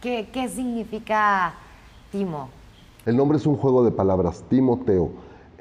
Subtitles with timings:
[0.00, 1.54] ¿Qué, significa
[2.12, 2.48] Timo?
[3.06, 5.10] El nombre es un juego de palabras, Timoteo.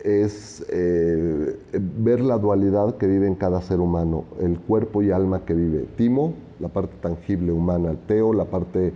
[0.03, 5.45] Es eh, ver la dualidad que vive en cada ser humano, el cuerpo y alma
[5.45, 5.87] que vive.
[5.95, 8.93] Timo, la parte tangible humana, Teo, la parte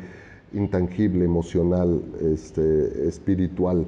[0.53, 3.85] intangible, emocional, este, espiritual,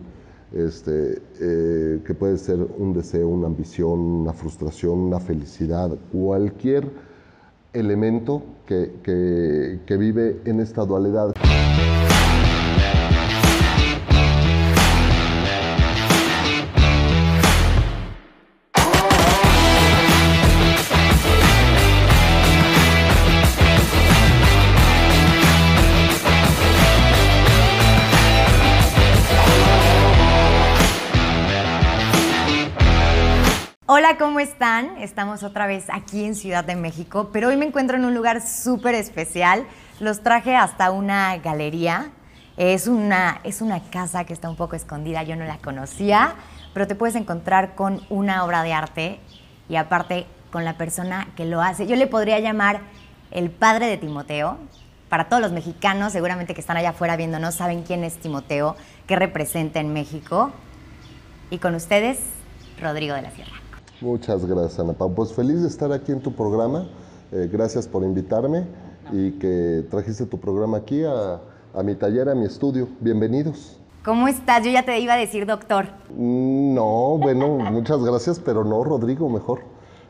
[0.54, 6.90] este, eh, que puede ser un deseo, una ambición, una frustración, una felicidad, cualquier
[7.74, 11.32] elemento que, que, que vive en esta dualidad.
[34.18, 34.98] ¿Cómo están?
[34.98, 38.42] Estamos otra vez aquí en Ciudad de México, pero hoy me encuentro en un lugar
[38.42, 39.66] súper especial.
[40.00, 42.12] Los traje hasta una galería.
[42.58, 46.36] Es una, es una casa que está un poco escondida, yo no la conocía,
[46.74, 49.20] pero te puedes encontrar con una obra de arte
[49.70, 51.88] y aparte con la persona que lo hace.
[51.88, 52.82] Yo le podría llamar
[53.32, 54.58] el padre de Timoteo.
[55.08, 58.76] Para todos los mexicanos, seguramente que están allá afuera viéndonos, saben quién es Timoteo,
[59.08, 60.52] qué representa en México.
[61.50, 62.20] Y con ustedes,
[62.80, 63.61] Rodrigo de la Sierra.
[64.02, 65.14] Muchas gracias, Ana Pau.
[65.14, 66.88] Pues feliz de estar aquí en tu programa.
[67.32, 68.66] Eh, gracias por invitarme
[69.12, 71.40] y que trajiste tu programa aquí a,
[71.74, 72.88] a, mi taller, a mi estudio.
[73.00, 73.78] Bienvenidos.
[74.04, 74.66] ¿Cómo estás?
[74.66, 75.86] Yo ya te iba a decir doctor.
[76.10, 79.60] Mm, No, bueno, muchas gracias, pero no, Rodrigo, mejor.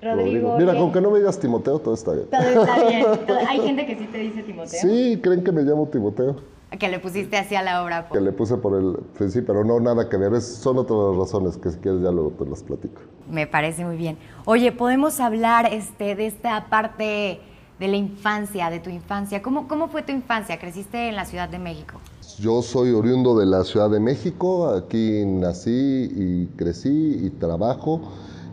[0.01, 0.79] Rodrigo, Mira, ¿qué?
[0.79, 2.25] con que no me digas Timoteo, todo está bien.
[2.31, 3.05] Todo está bien.
[3.47, 4.79] Hay gente que sí te dice Timoteo.
[4.81, 6.37] Sí, creen que me llamo Timoteo,
[6.79, 8.07] Que le pusiste así a la obra.
[8.09, 10.33] que le puse por el sí, pero no, nada que ver.
[10.33, 13.01] Es- son otras razones que si quieres ya luego te las platico.
[13.29, 14.17] Me parece muy bien.
[14.45, 17.39] Oye, podemos hablar este, de esta parte
[17.79, 19.41] de la infancia, de tu infancia.
[19.41, 20.57] ¿Cómo, ¿Cómo fue tu infancia?
[20.59, 21.99] ¿Creciste en la Ciudad de México?
[22.39, 28.01] Yo soy oriundo de la Ciudad de México, aquí nací y crecí y trabajo.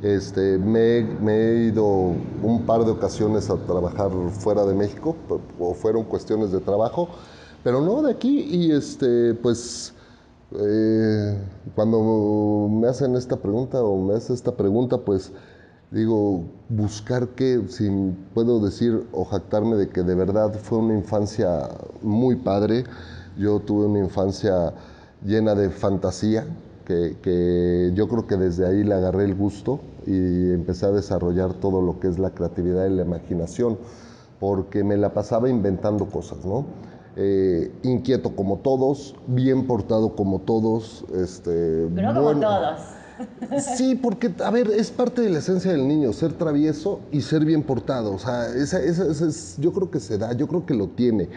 [0.03, 5.17] Este, me, me he ido un par de ocasiones a trabajar fuera de México,
[5.59, 7.09] o fueron cuestiones de trabajo,
[7.63, 8.41] pero no de aquí.
[8.41, 9.95] Y este, pues,
[10.59, 11.39] eh,
[11.75, 15.33] cuando me hacen esta pregunta o me hace esta pregunta, pues
[15.91, 17.91] digo, buscar qué, si
[18.35, 21.69] puedo decir o jactarme de que de verdad fue una infancia
[22.03, 22.85] muy padre.
[23.37, 24.73] Yo tuve una infancia
[25.25, 26.47] llena de fantasía,
[26.85, 31.55] que, que yo creo que desde ahí le agarré el gusto y empecé a desarrollar
[31.55, 33.79] todo lo que es la creatividad y la imaginación,
[34.41, 36.65] porque me la pasaba inventando cosas, ¿no?
[37.21, 41.87] Eh, inquieto como todos, bien portado como todos, este,
[42.23, 42.81] bueno- todos.
[43.77, 47.45] Sí, porque, a ver, es parte de la esencia del niño, ser travieso y ser
[47.45, 48.15] bien portado.
[48.15, 50.87] O sea, esa, esa- esa es- yo creo que se da, yo creo que lo
[50.91, 51.29] tiene.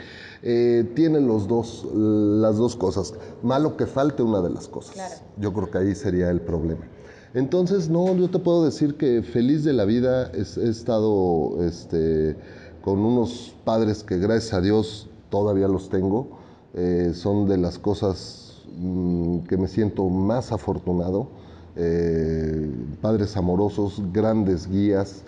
[0.44, 3.16] Eh, tiene los dos, las dos cosas.
[3.42, 4.94] Malo que falte una de las cosas.
[4.94, 5.16] Claro.
[5.38, 6.86] Yo creo que ahí sería el problema.
[7.34, 12.36] Entonces, no, yo te puedo decir que feliz de la vida es- he estado este,
[12.84, 16.28] con unos padres que gracias a Dios todavía los tengo.
[16.76, 21.30] Eh, son de las cosas mm, que me siento más afortunado.
[21.76, 22.70] Eh,
[23.02, 25.24] padres amorosos, grandes guías.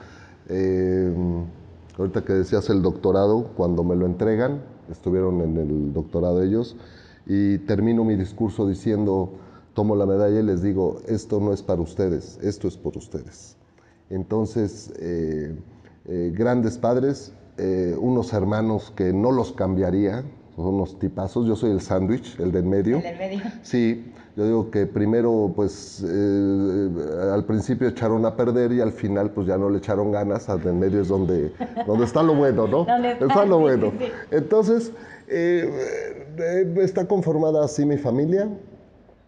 [0.50, 1.12] Eh,
[1.98, 6.76] ahorita que decías el doctorado, cuando me lo entregan, estuvieron en el doctorado ellos,
[7.26, 9.32] y termino mi discurso diciendo,
[9.74, 13.56] tomo la medalla y les digo, esto no es para ustedes, esto es por ustedes.
[14.10, 14.92] Entonces,
[16.06, 20.24] grandes padres, eh, unos hermanos que no los cambiaría,
[20.56, 22.98] son unos tipazos, yo soy el sándwich, el de en medio.
[22.98, 23.42] El del medio.
[23.64, 26.90] Sí, yo digo que primero, pues, eh,
[27.32, 30.50] al principio echaron a perder y al final, pues, ya no le echaron ganas.
[30.50, 31.52] Al en medio es donde,
[31.86, 32.86] donde está lo bueno, ¿no?
[32.86, 33.92] Donde está, lo sí, bueno.
[34.00, 34.12] sí, sí.
[34.32, 34.92] Entonces,
[35.28, 38.50] eh, está conformada así mi familia,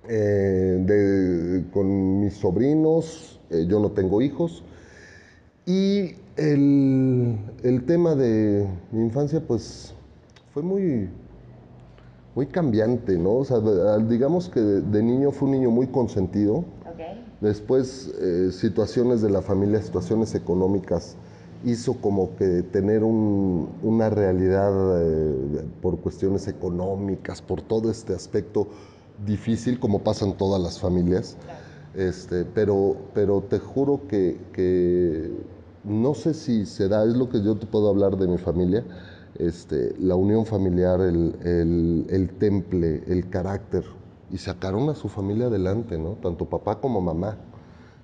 [0.07, 4.63] de- con mis sobrinos, yo no tengo hijos.
[5.65, 9.93] Y el, el tema de mi infancia, pues,
[10.53, 11.09] fue muy,
[12.35, 13.37] muy cambiante, ¿no?
[13.37, 13.59] O sea,
[13.99, 16.63] digamos que de, niño fue un niño muy consentido.
[17.41, 21.15] Después, eh, situaciones de la familia, situaciones económicas,
[21.63, 24.71] hizo como que tener un- una realidad
[25.01, 28.67] eh, por cuestiones económicas, por todo este aspecto
[29.25, 31.37] difícil, como pasa en todas las familias.
[31.95, 35.31] Este, pero, pero te juro que, que
[35.85, 38.83] no sé si se da, es lo que yo te puedo hablar de mi familia,
[39.37, 43.83] este, la unión familiar, el, el- el temple, el carácter,
[44.31, 46.11] y sacaron a su familia adelante, ¿no?
[46.21, 47.37] Tanto papá como mamá.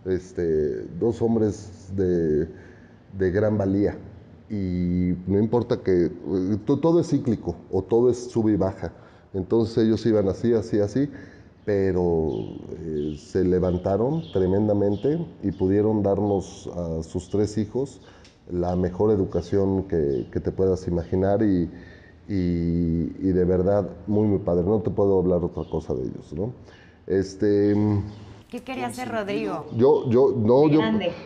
[0.05, 2.47] Este, dos hombres de,
[3.17, 3.95] de gran valía.
[4.49, 8.91] y no importa que eh, todo es cíclico o todo es sube y baja.
[9.33, 11.09] Entonces ellos iban así, así, así,
[11.65, 12.31] pero
[12.79, 18.01] eh, se levantaron tremendamente y pudieron darnos a sus tres hijos
[18.51, 21.69] la mejor educación que, te puedas imaginar y,
[22.27, 24.63] y, de verdad muy, muy padre.
[24.65, 26.51] No te puedo hablar otra cosa de ellos, ¿no?
[27.07, 27.75] Este,
[28.49, 29.65] ¿Qué quería hacer Rodrigo?
[29.77, 30.81] Yo, yo, no, yo,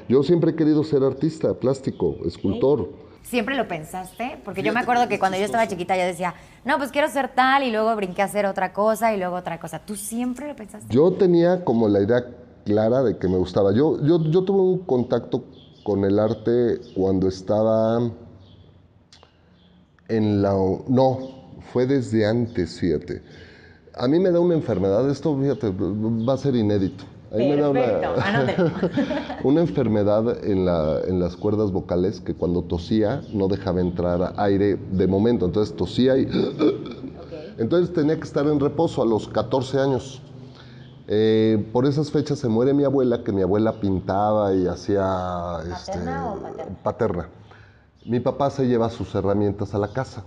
[0.08, 3.05] yo siempre he querido ser artista, plástico, escultor.
[3.26, 4.38] ¿Siempre lo pensaste?
[4.46, 7.30] Porque yo me acuerdo que cuando yo estaba chiquita yo decía, no, pues quiero ser
[7.30, 9.80] tal y luego brinqué a hacer otra cosa y luego otra cosa.
[9.80, 10.94] ¿Tú siempre lo pensaste?
[10.94, 12.24] Yo tenía como la idea
[12.66, 13.74] clara de que me gustaba.
[13.74, 15.44] Yo, yo, yo tuve un contacto
[15.84, 18.00] con el arte cuando estaba
[20.08, 20.54] en la...
[20.88, 21.20] No,
[21.74, 23.24] fue desde antes, fíjate.
[23.96, 27.06] A mí me da una enfermedad, esto, fíjate, va a ser inédito.
[29.44, 35.46] una, enfermedad en, las cuerdas vocales que cuando tosía no dejaba entrar aire de momento.
[35.46, 36.28] Entonces tosía y...
[37.58, 40.22] Entonces tenía que estar en reposo a los 14 años.
[41.08, 45.60] Eh, por esas fechas se muere mi abuela, que mi abuela pintaba y hacía...
[45.70, 46.78] ¿Paterna este, o paterna?
[46.84, 47.30] paterna?
[48.06, 50.24] Mi papá se lleva sus herramientas a la casa.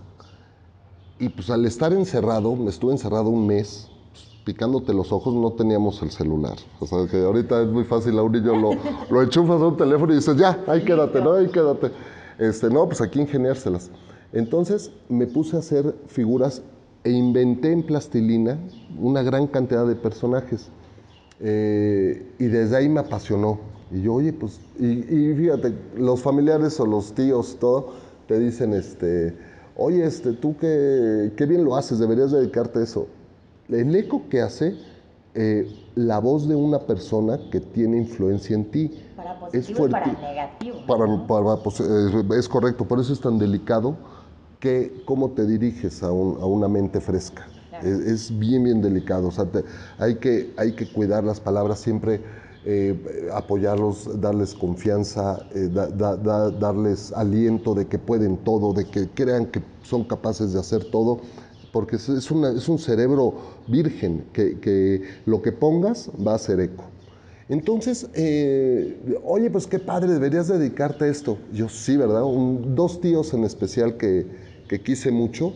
[1.19, 3.91] Y pues al estar encerrado, me estuve encerrado un mes,
[4.49, 6.57] picándote los ojos, no teníamos el celular.
[6.81, 8.71] O sea, que ahorita es muy fácil, a un niño lo,
[9.11, 11.35] lo enchufas a un teléfono y dices, ya, ahí quédate, ¿no?
[11.35, 11.91] Ahí quédate.
[12.39, 13.91] Este, no, pues aquí ingeniárselas.
[14.33, 16.63] Entonces me puse a hacer figuras
[17.05, 18.59] e inventé en plastilina
[18.99, 20.71] una gran cantidad de personajes.
[21.41, 23.61] Eh, y desde ahí me apasionó.
[23.91, 27.93] Y yo, oye, pues, y, y, fíjate, los familiares o los tíos, todo,
[28.27, 29.37] te dicen, este,
[29.77, 33.09] oye, este, tú qué, qué bien lo haces, deberías dedicarte a eso
[33.69, 34.77] el eco que hace
[35.35, 38.91] eh, la voz de una persona que tiene influencia en ti.
[39.17, 40.79] Para positivo es y para negativo.
[41.63, 43.97] Pues, es, correcto, por eso es tan delicado
[44.59, 47.47] que cómo te diriges a, una mente fresca.
[47.83, 49.29] Es, bien, bien delicado.
[49.29, 49.47] O sea,
[49.99, 52.21] hay, que, hay que cuidar las palabras siempre.
[52.65, 59.63] Eh, apoyarlos, darles confianza, eh, darles aliento de que pueden todo, de que crean que
[59.83, 61.21] son capaces de hacer todo
[61.79, 63.35] porque es, es un cerebro
[63.69, 66.83] virgen, que, lo que pongas va a ser eco.
[67.49, 71.39] Entonces, eh, oye, pues qué padre, deberías dedicarte a esto.
[71.53, 72.23] Yo sí, ¿verdad?
[72.23, 74.27] dos tíos en especial que,
[74.85, 75.53] quise mucho.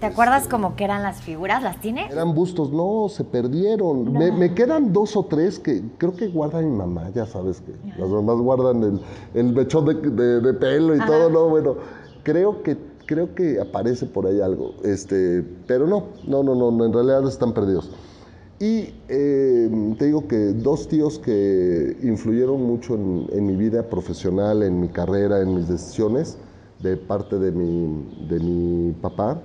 [0.00, 1.62] ¿Te acuerdas como que eran las figuras?
[1.62, 2.06] ¿Las tiene?
[2.10, 4.14] Eran bustos, no, se perdieron.
[4.14, 8.08] Me, quedan dos o tres que creo que guarda mi mamá, ya sabes que las
[8.08, 9.00] mamás guardan el,
[9.34, 11.50] el mechón de, pelo y todo, ¿no?
[11.50, 11.76] Bueno,
[12.22, 16.92] creo que creo que aparece por ahí algo, este, pero no, no, no, no, en
[16.92, 17.90] realidad están perdidos.
[18.60, 24.80] Y em, te digo que dos tíos que influyeron mucho en, mi vida profesional, en
[24.80, 26.38] mi carrera, en mis decisiones,
[26.78, 29.40] de parte de mi, de mi papá,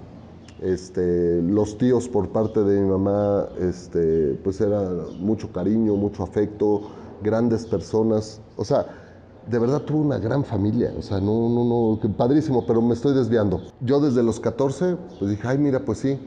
[0.61, 4.79] este, los tíos por parte de mi mamá, este, pues era
[5.17, 6.83] mucho cariño, mucho afecto,
[7.23, 9.04] grandes personas, o sea,
[9.47, 13.13] de verdad tuve una gran familia, o sea, no, no, no, padrísimo, pero me estoy
[13.13, 13.61] desviando.
[13.81, 16.19] Yo desde los 14, pues dije, ay, mira, pues sí,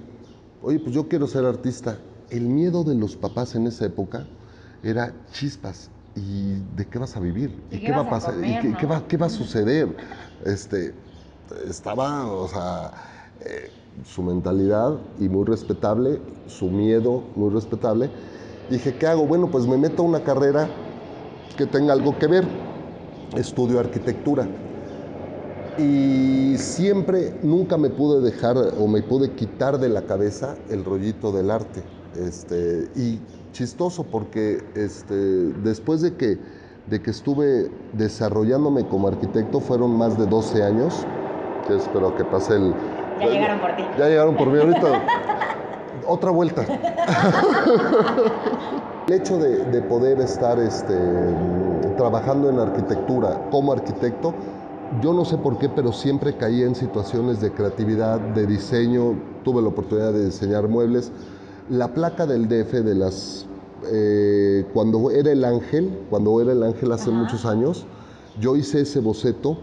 [0.63, 1.99] oye, pues yo quiero ser artista.
[2.31, 4.27] El miedo de los papás en esa época
[4.83, 5.91] era chispas.
[6.15, 7.63] ¿Y de qué vas a vivir?
[7.71, 8.35] ¿Y, qué, va a pasar?
[8.45, 9.97] ¿Y qué, va, qué, va, a suceder?
[10.45, 10.93] Este,
[11.69, 12.93] estaba, o sea,
[13.45, 13.71] eh,
[14.05, 18.11] su mentalidad y muy respetable, su miedo muy respetable.
[18.69, 19.27] Dije, ¿qué hago?
[19.27, 20.69] Bueno, pues me meto a una carrera
[21.57, 22.47] que tenga algo que ver
[23.37, 24.47] estudio arquitectura.
[25.79, 31.31] Y siempre, nunca me pude dejar o me pude quitar de la cabeza el rollito
[31.31, 31.83] del arte.
[32.17, 33.21] Este, y
[33.53, 36.39] chistoso porque este, después de que,
[36.89, 41.07] de que estuve desarrollándome como arquitecto, fueron más de 12 años,
[41.67, 42.75] que espero que pase el...
[43.21, 43.83] Ya llegaron por ti.
[43.99, 45.37] Ya llegaron por mí ahorita.
[46.09, 46.63] Otra vuelta.
[49.07, 50.99] el hecho de, de poder estar este,
[51.99, 54.33] trabajando en arquitectura como arquitecto,
[55.03, 59.17] yo no sé por qué, pero siempre caía en situaciones de creatividad, de diseño.
[59.45, 61.13] Tuve la oportunidad de diseñar muebles.
[61.69, 63.45] La placa del DF de las...
[63.93, 67.85] Eh, cuando era el ángel, cuando era el ángel hace muchos años,
[68.41, 69.59] yo hice ese boceto,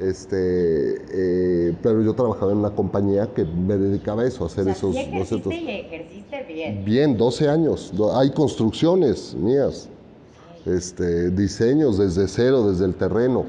[0.00, 4.68] este, eh, pero yo trabajaba en una compañía que me dedicaba a eso, a hacer
[4.68, 5.52] esos bocetos.
[5.52, 6.84] Y ejerciste bien.
[6.84, 7.92] Bien, 12 años.
[8.14, 9.88] Hay construcciones mías
[10.66, 13.44] este, diseños desde cero, desde el terreno.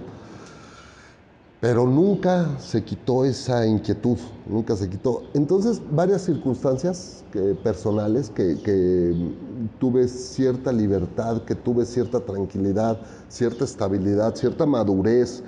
[1.60, 4.18] Pero nunca se quitó esa inquietud,
[4.48, 5.22] nunca se quitó.
[5.36, 7.24] Entonces, varias circunstancias
[7.64, 9.14] personales que,
[9.80, 15.44] tuve cierta libertad, que tuve cierta tranquilidad, cierta estabilidad, cierta madurez,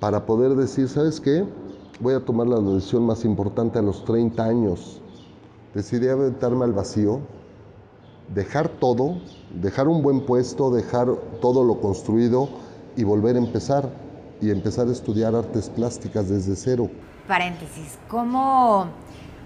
[0.00, 1.44] para poder decir, ¿sabes qué?
[2.00, 5.00] Voy a tomar la decisión más importante a los 30 años.
[5.74, 7.20] Decidí aventarme al vacío,
[8.34, 9.18] dejar todo,
[9.54, 11.08] dejar un buen puesto, dejar
[11.40, 12.48] todo lo construido
[12.96, 13.90] y volver a empezar
[14.40, 16.88] y empezar a estudiar artes plásticas desde cero.
[17.26, 18.86] Paréntesis, ¿cómo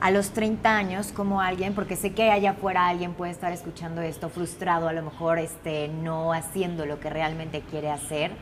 [0.00, 4.02] a los 30 años, como alguien, porque sé que allá afuera alguien puede estar escuchando
[4.02, 8.32] esto frustrado, a lo mejor este, no haciendo lo que realmente quiere hacer?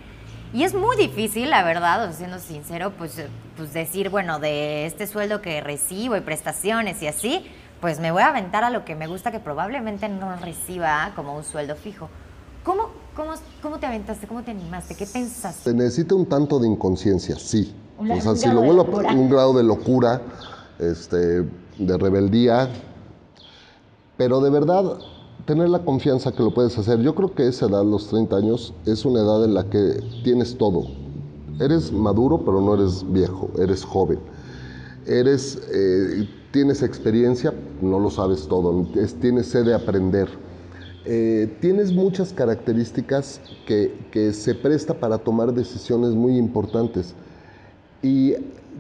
[0.53, 3.23] Y es muy difícil, la verdad, siendo sincero, pues,
[3.57, 7.47] pues decir, bueno, de este sueldo que recibo y prestaciones y así,
[7.81, 11.37] pues me voy a aventar a lo que me gusta, que probablemente no reciba como
[11.37, 12.09] un sueldo fijo.
[12.65, 14.27] ¿Cómo, cómo, cómo te aventaste?
[14.27, 14.97] ¿Cómo te animaste?
[14.97, 15.71] ¿Qué pensaste?
[15.71, 17.73] Se necesita un tanto de inconsciencia, sí.
[17.99, 20.21] o sea, si lo vuelvo a un grado de locura,
[20.81, 21.43] este,
[21.79, 22.69] de rebeldía,
[24.17, 24.99] pero de verdad
[25.47, 27.01] tener la confianza que lo puedes hacer.
[27.01, 30.57] Yo creo que esa edad, los 30 años, es una edad en la que tienes
[30.57, 30.87] todo.
[31.61, 34.19] Eres maduro, pero no eres viejo, eres joven.
[35.07, 38.87] Eres, eh, tienes experiencia, no lo sabes todo,
[39.21, 40.29] tienes sed de aprender.
[41.05, 47.15] Eh, tienes muchas características que, que se presta para tomar decisiones muy importantes.
[48.03, 48.35] Y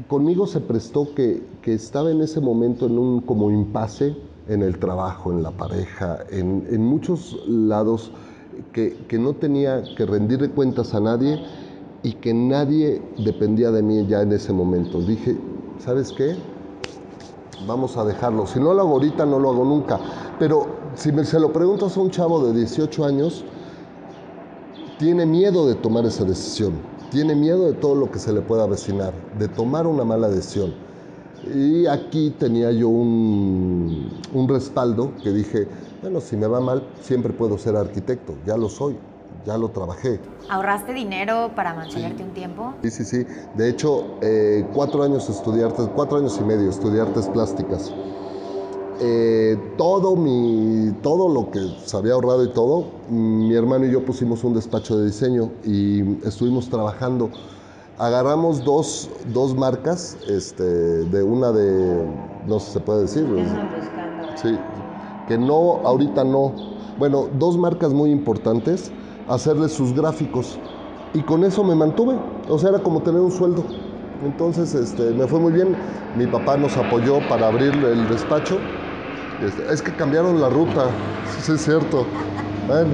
[0.09, 4.17] conmigo se prestó que, que, estaba en ese momento en un como impasse
[4.49, 8.12] en el trabajo, en la pareja, en, muchos lados
[8.73, 11.40] que, que, no tenía que rendir cuentas a nadie
[12.02, 15.00] y que nadie dependía de mí ya en ese momento.
[15.00, 15.37] Dije,
[15.78, 16.37] ¿sabes qué?
[17.66, 18.47] Vamos a dejarlo.
[18.47, 20.00] Si no lo hago ahorita, no lo hago nunca.
[20.38, 23.44] Pero si me, se lo preguntas a un chavo de 18 años,
[24.99, 28.64] tiene miedo de tomar esa decisión tiene miedo de todo lo que se le pueda
[28.64, 30.73] avecinar, de tomar una mala decisión.
[31.47, 35.66] Y aquí tenía yo un, un, respaldo que dije,
[36.02, 38.97] bueno, si me va mal, siempre puedo ser arquitecto, ya lo soy,
[39.47, 40.20] ya lo trabajé.
[40.49, 42.75] ¿Ahorraste dinero para mantenerte un tiempo?
[42.82, 43.26] Sí, sí, sí.
[43.54, 47.92] De hecho, eh, cuatro años estudié artes, cuatro años y medio estudié artes plásticas.
[49.02, 54.04] Eh, todo, mi, todo lo que se había ahorrado y todo, mi hermano y yo
[54.04, 57.30] pusimos un despacho de diseño y estuvimos trabajando.
[57.99, 62.06] Agarramos dos, dos marcas, este, de una de,
[62.47, 63.26] no sé si se puede decir.
[64.37, 64.59] Sí,
[65.28, 66.52] que no, ahorita no.
[66.99, 68.90] Bueno, dos marcas muy importantes,
[69.28, 70.59] hacerles sus gráficos.
[71.12, 72.16] Y con eso me mantuve.
[72.49, 73.64] O sea, era como tener un sueldo.
[74.25, 75.76] Entonces este, me fue muy bien.
[76.16, 78.59] Mi papá nos apoyó para abrir el despacho
[79.42, 80.90] este, es que cambiaron la ruta,
[81.40, 82.04] sí es cierto.
[82.66, 82.90] Bueno,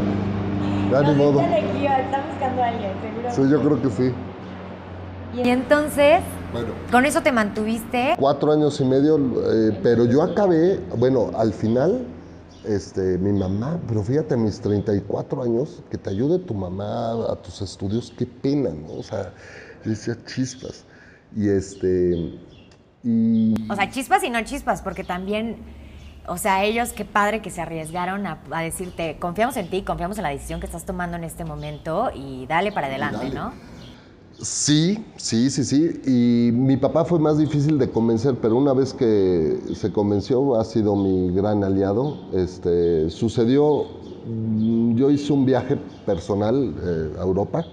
[0.92, 1.40] ya ni modo.
[1.40, 3.30] Está buscando a alguien, seguro.
[3.34, 4.14] Sí, yo creo que sí.
[5.44, 6.20] Y entonces,
[6.52, 8.14] bueno, con eso te mantuviste.
[8.18, 12.06] Cuatro años y medio, eh, pero yo acabé, bueno, al final,
[12.64, 17.36] este, mi mamá, pero fíjate, a mis 34 años, que te ayude tu mamá a
[17.36, 18.94] tus estudios, qué pena, ¿no?
[18.94, 19.32] O sea,
[19.84, 20.84] decía chispas.
[21.34, 22.38] Y este.
[23.02, 23.54] Y...
[23.70, 25.56] O sea, chispas y no chispas, porque también
[26.28, 30.24] o sea, ellos, qué padre que se arriesgaron a, decirte, confiamos en ti, confiamos en
[30.24, 33.52] la decisión que estás tomando en este momento y dale para adelante, ¿no?
[34.38, 36.00] Sí, sí, sí, sí.
[36.04, 40.64] Y mi papá fue más difícil de convencer, pero una vez que se convenció, ha
[40.64, 42.28] sido mi gran aliado.
[42.32, 47.66] Este, sucedió, mm, yo hice un viaje personal eh, a Europa.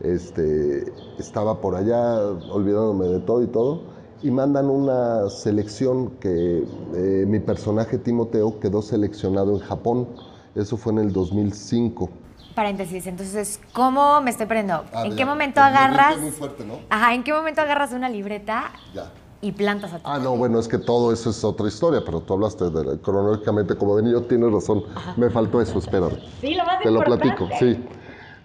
[0.00, 3.82] Este, estaba por allá olvidándome de todo y todo
[4.22, 10.08] y mandan una selección que eh, mi personaje Timoteo quedó seleccionado en Japón.
[10.54, 12.10] Eso fue en el 2005.
[12.54, 14.84] Paréntesis, entonces, ¿cómo me estoy perdiendo?
[15.04, 16.18] ¿En qué momento agarras?
[16.18, 16.80] Muy fuerte, ¿no?
[16.90, 19.12] Ajá, ¿en qué momento agarras una libreta ya.
[19.40, 22.20] y plantas a tu Ah, no, bueno, es que todo eso es otra historia, pero
[22.20, 24.84] tú hablaste de, cronológicamente como de niño, tienes razón.
[25.16, 26.18] Me faltó eso, espérame.
[26.40, 27.82] Sí, lo más Te lo platico, sí.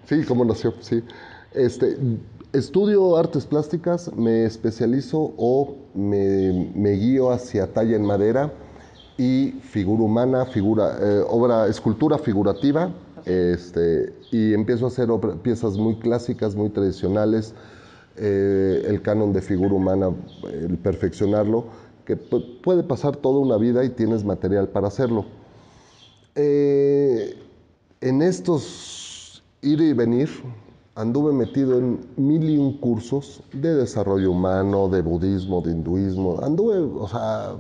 [0.06, 1.04] Sí, cómo nació, sí.
[1.52, 1.98] Este,
[2.56, 8.54] Estudio artes plásticas, me especializo o me, guío hacia talla en madera
[9.18, 12.92] y figura humana, figura, eh, obra, escultura figurativa,
[13.26, 15.10] este, y empiezo a hacer
[15.42, 17.54] piezas muy clásicas, muy tradicionales,
[18.18, 20.10] eh, el canon de figura humana,
[20.52, 21.66] el perfeccionarlo,
[22.06, 25.26] que puede pasar toda una vida y tienes material para hacerlo.
[26.36, 27.36] Eh,
[28.02, 30.30] en estos ir y venir,
[30.94, 36.78] anduve metido en mil y un cursos de desarrollo humano, de budismo, de hinduismo, anduve,
[36.78, 37.56] o sea,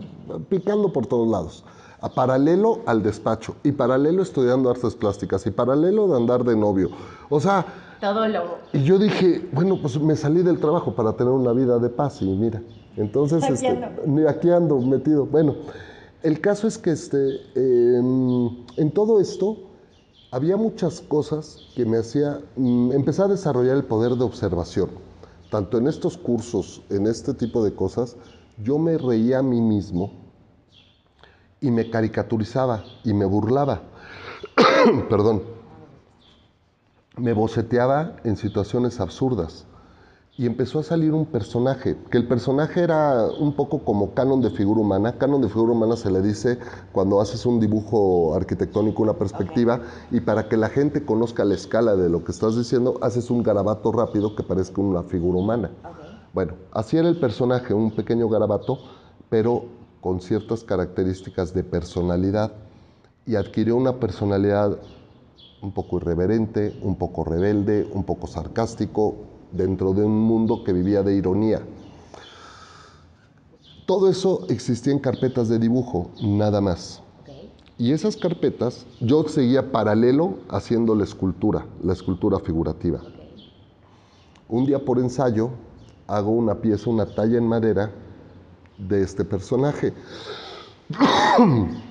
[0.49, 1.63] picando por todos lados.
[2.01, 6.89] A paralelo al despacho, y paralelo estudiando artes plásticas, y paralelo de andar de novio.
[7.29, 7.65] O sea...
[8.01, 8.57] Todo lo...
[8.73, 12.21] Y yo dije, bueno, pues me salí del trabajo para tener una vida de paz,
[12.21, 12.61] y mira,
[12.97, 13.43] entonces...
[13.43, 14.29] Aquí, este, ando.
[14.29, 15.25] aquí ando metido.
[15.25, 15.55] Bueno,
[16.21, 19.57] el caso es que este, em, en todo esto
[20.31, 24.89] había muchas cosas que me hacía mm, empezar a desarrollar el poder de observación.
[25.51, 28.17] tanto en estos cursos, en este tipo de cosas,
[28.57, 30.11] yo me reía a mí mismo
[31.61, 33.81] y me caricaturizaba y me burlaba.
[35.09, 35.43] Perdón.
[37.17, 39.65] Me boceteaba en situaciones absurdas
[40.37, 44.49] y empezó a salir un personaje, que el personaje era un poco como canon de
[44.49, 45.17] figura humana.
[45.17, 46.59] Canon de figura humana se le dice
[46.91, 49.79] cuando haces un dibujo arquitectónico, una perspectiva,
[50.11, 53.43] y para que la gente conozca la escala de lo que estás diciendo, haces un
[53.43, 55.71] garabato rápido que parezca una figura humana.
[56.35, 58.79] Bueno, así era el personaje, un pequeño garabato,
[59.29, 59.67] pero
[60.01, 62.51] con ciertas características de personalidad,
[63.25, 64.77] y adquirió una personalidad
[65.61, 69.15] un poco irreverente, un poco rebelde, un poco sarcástico,
[69.53, 71.61] dentro de un mundo que vivía de ironía.
[73.85, 77.01] Todo eso existía en carpetas de dibujo, nada más.
[77.77, 82.99] Y esas carpetas yo seguía paralelo haciendo la escultura, la escultura figurativa.
[84.49, 85.51] Un día por ensayo
[86.07, 87.91] hago una pieza, una talla en madera
[88.77, 89.93] de este personaje.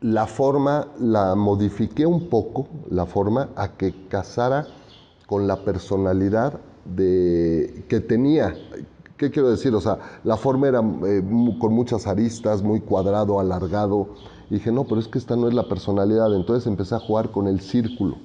[0.00, 4.66] la forma la modifiqué un poco, la forma a que casara
[5.26, 8.54] con la personalidad de, que tenía.
[9.16, 9.74] ¿Qué quiero decir?
[9.74, 11.22] O sea, la forma era eh,
[11.60, 14.10] con muchas aristas, muy cuadrado, alargado.
[14.48, 16.34] Y dije, no, pero es que esta no es la personalidad.
[16.34, 18.16] Entonces empecé a jugar con el círculo.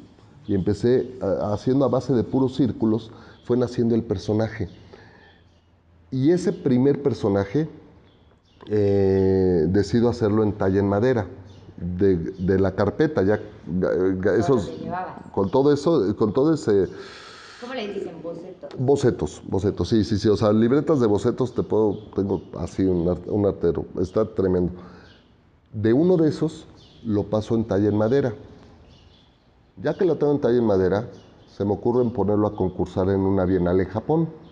[0.48, 3.12] Y empecé haciendo a base de puros círculos,
[3.44, 4.70] fue naciendo el personaje.
[6.14, 7.68] Y ese primer personaje
[8.68, 11.26] eh, decido hacerlo en talla en madera.
[11.76, 13.40] De, la carpeta, ya,
[14.38, 14.72] esos,
[15.34, 16.88] con todo eso, con todo ese
[17.60, 18.22] ¿Cómo le dicen?
[18.22, 18.70] Bocetos.
[18.78, 20.30] Bocetos, bocetos, sí, sí, sí.
[20.30, 24.72] O sea, libretas de bocetos te puedo, tengo así un, un artero, está tremendo.
[25.74, 26.68] De uno de esos
[27.04, 28.36] lo paso en talla en madera.
[29.82, 31.10] Ya que lo tengo en talla en madera,
[31.48, 34.43] se me ocurre ponerlo a concursar en una bienal en Japón.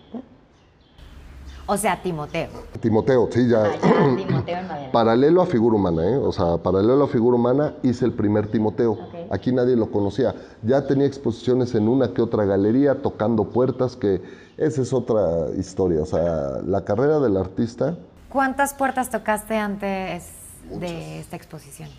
[1.68, 2.50] O sea, Timoteo.
[2.80, 3.64] Timoteo, sí, ya.
[3.84, 6.18] Ah, Timoteo en Paralelo a figura humana, ¿eh?
[6.18, 8.98] O sea, paralelo a figura humana hice el primer Timoteo.
[9.30, 10.36] Aquí nadie lo conocía.
[10.64, 14.22] Ya tenía exposiciones en una que otra galería, tocando puertas, que
[14.58, 16.02] esa es otra historia.
[16.02, 17.96] O sea, la carrera del artista.
[18.30, 20.32] ¿Cuántas puertas tocaste antes
[20.70, 21.90] de esta exposición?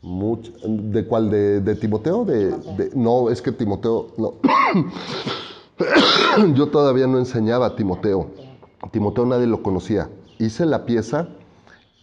[0.00, 1.30] Much, ¿De cuál?
[1.30, 2.24] ¿De, Timoteo?
[2.24, 4.34] De, no, es que Timoteo, no.
[6.54, 8.47] Yo todavía no enseñaba a Timoteo.
[8.90, 10.08] Timoteo nadie lo conocía.
[10.38, 11.28] Hice la pieza,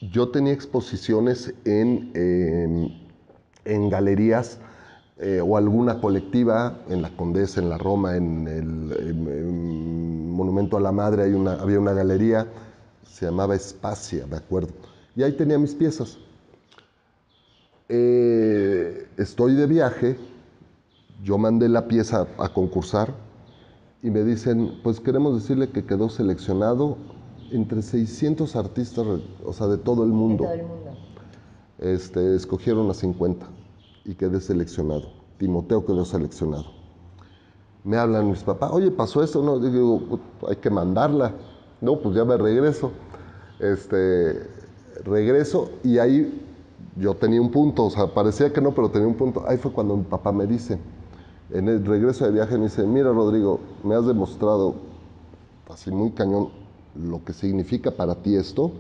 [0.02, 2.12] yo tenía exposiciones en,
[3.66, 4.60] en, galerías
[5.18, 9.46] eh, o alguna colectiva, en la Condesa, en la Roma, en el
[10.36, 12.48] Monumento a la Madre había una galería,
[13.10, 14.74] se llamaba Espacia, me acuerdo.
[15.16, 16.18] Y ahí tenía mis piezas.
[17.88, 20.18] Eh, estoy de viaje,
[21.24, 23.14] yo mandé la pieza a concursar,
[24.06, 26.96] y me dicen, pues queremos decirle que quedó seleccionado
[27.50, 29.04] entre 600 artistas,
[29.44, 30.44] o sea, de todo el mundo.
[30.44, 30.92] De todo el mundo.
[31.80, 33.48] Este, escogieron a 50
[34.06, 35.10] y quedé seleccionado.
[35.40, 36.66] Timoteo quedó seleccionado.
[37.84, 41.34] Me hablan mis papás, oye, pasó esto, no, digo, hay que mandarla.
[41.82, 42.92] No, pues ya me regreso.
[43.60, 44.48] Este,
[45.04, 46.44] regreso y ahí
[46.96, 49.44] yo tenía un punto, o sea, parecía que no, pero tenía un punto.
[49.48, 50.78] Ahí fue cuando mi papá me dice,
[51.52, 54.76] en el regreso de viaje me dice, mira Rodrigo, me has demostrado
[55.70, 56.50] así muy cañón
[56.96, 58.72] lo que significa para ti esto.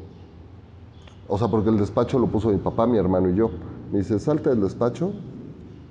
[1.28, 3.49] O sea, porque el despacho lo puso mi papá, mi hermano y yo.
[3.91, 5.12] Me dice, salte del despacho,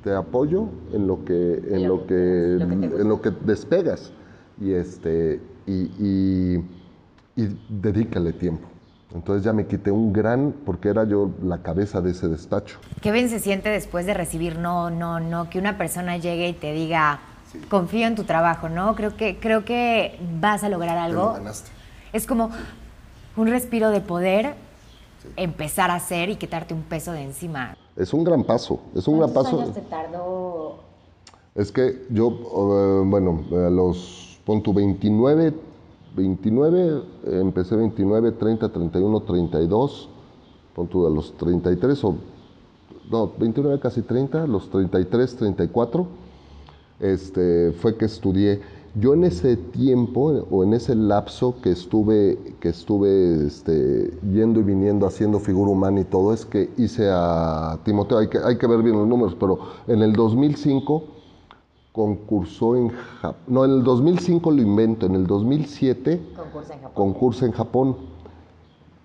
[0.02, 4.12] te apoyo en lo que, en lo que, en lo que despegas
[4.60, 6.56] y este y,
[7.37, 8.73] y dedícale tiempo.
[9.14, 12.79] Entonces ya me quité un gran, porque era yo la cabeza de ese despacho.
[13.00, 16.53] ¿Qué bien se siente después de recibir no, no, no, que una persona llegue y
[16.53, 17.20] te diga,
[17.68, 18.96] confío en tu trabajo, ¿no?
[18.96, 21.37] Creo que, creo que vas a lograr algo.
[22.12, 22.50] Es como
[23.37, 24.57] un respiro de poder
[25.37, 27.77] empezar a hacer y quitarte un peso de encima.
[27.96, 29.61] Es un gran paso, es un gran paso.
[29.61, 30.81] años te tardó?
[31.55, 35.55] Es que yo, eh, bueno, a los, pon 29,
[36.14, 40.09] 29, empecé 29, 30, 31, 32,
[40.74, 42.16] pon tú a los 33 o,
[43.11, 46.07] no, 29 casi 30, los 33, 34,
[47.00, 48.61] este, fue que estudié.
[48.96, 54.62] Yo en ese tiempo o en ese lapso que estuve, que estuve este, yendo y
[54.62, 58.68] viniendo haciendo figura humana y todo, es que hice a Timoteo, hay que, hay que
[58.68, 61.13] ver bien los números, pero en el 2005
[61.94, 63.40] concursó en Japón.
[63.46, 66.92] No, en el 2005 lo invento, en el 2007 concursa en Japón.
[66.94, 67.96] Concursa en Japón.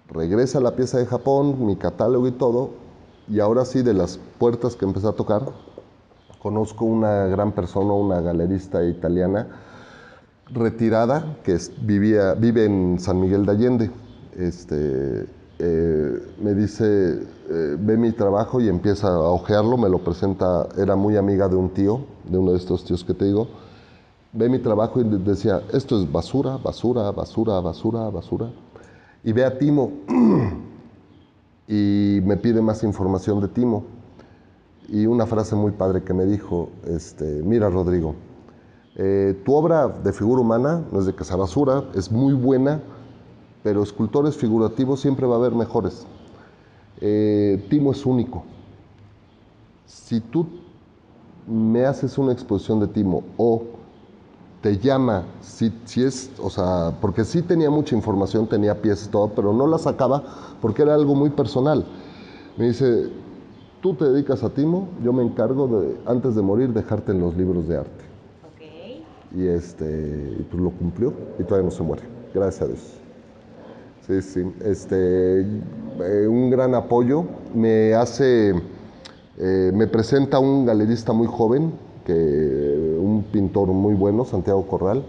[0.10, 2.72] Regresa la pieza de Japón, mi catálogo y todo,
[3.28, 5.44] y ahora sí, de las puertas que empecé a tocar,
[6.42, 9.48] conozco una gran persona, una galerista italiana,
[10.52, 13.92] retirada que vivía, vive en San Miguel de Allende.
[14.36, 15.28] Este,
[15.60, 20.96] eh, me dice, eh, ve mi trabajo y empieza a ojearlo, me lo presenta, era
[20.96, 23.48] muy amiga de un tío, de uno de estos tíos que te digo,
[24.32, 28.52] ve mi trabajo y decía, esto es basura, basura, basura, basura, basura.
[29.24, 29.92] Y ve a Timo
[31.68, 33.84] y me pide más información de Timo.
[34.88, 38.16] Y una frase muy padre que me dijo, este, mira Rodrigo,
[38.96, 42.82] eh, tu obra de figura humana no es de sea basura, es muy buena,
[43.64, 46.06] pero escultores figurativos siempre va a haber mejores.
[47.02, 48.44] Eh, Timo es único.
[49.86, 50.46] Si tú
[51.48, 53.64] me haces una exposición de Timo o
[54.62, 59.12] te llama, si, si es, o sea, porque sí tenía mucha información, tenía piezas y
[59.12, 60.24] todo, pero no la sacaba
[60.62, 61.86] porque era algo muy personal.
[62.58, 63.10] Me dice,
[63.82, 67.38] tú te dedicas a Timo, yo me encargo de, antes de morir, dejarte en los
[67.38, 68.04] libros de arte.
[68.56, 69.06] Okay.
[69.36, 73.00] Y este, pues lo cumplió y todavía no se muere, gracias a Dios.
[74.10, 77.26] Sí, sí, este, eh, un gran apoyo.
[77.54, 78.56] Me hace,
[79.38, 81.72] eh, me presenta un galerista muy joven,
[82.08, 85.04] un pintor muy bueno, Santiago Corral,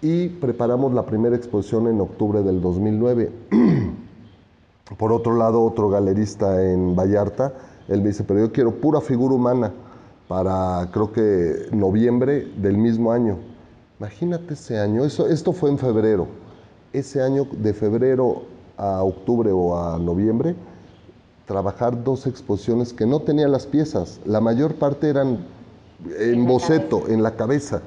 [0.00, 3.32] y preparamos la primera exposición en octubre del 2009.
[4.96, 7.52] Por otro lado, otro galerista en Vallarta,
[7.88, 9.72] él me dice, pero yo quiero pura figura humana
[10.28, 13.38] para, creo que, noviembre del mismo año.
[13.98, 16.28] Imagínate ese año, eso, esto fue en febrero.
[16.92, 18.42] Ese año, de febrero
[18.76, 20.54] a octubre o a noviembre,
[21.46, 24.20] trabajar dos exposiciones que no tenían las piezas.
[24.24, 25.46] La mayor parte eran
[26.18, 27.80] en, boceto, en la cabeza.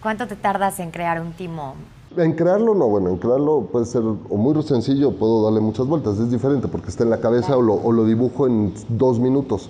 [0.00, 1.74] ¿Cuánto te tardas en crear un timo?
[2.16, 6.18] En crearlo no, bueno, en crearlo puede ser o muy sencillo, puedo darle muchas vueltas,
[6.18, 9.68] es diferente porque está en la cabeza o, lo, dibujo en dos minutos.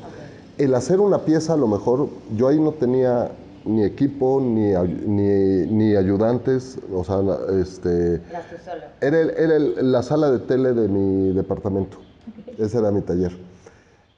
[0.59, 3.33] El hacer una pieza, a lo mejor, yo ahí no tenía
[3.67, 4.73] ni equipo, ni,
[5.67, 7.21] ni, ayudantes, o sea,
[7.61, 8.23] este...
[9.01, 11.99] Era, era la sala de tele de mi departamento,
[12.59, 13.33] ese era mi taller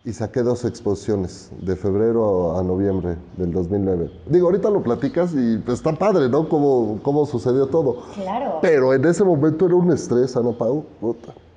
[0.08, 4.10] y saqué dos exposiciones de febrero a, noviembre del 2009.
[4.30, 6.48] Digo, ahorita lo platicas y pues, está padre, ¿no?
[6.48, 7.98] Cómo, cómo sucedió todo.
[8.14, 8.58] Claro.
[8.62, 10.84] Pero en ese momento era un estrés, Ana Pau.